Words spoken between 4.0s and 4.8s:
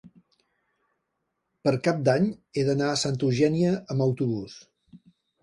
autobús.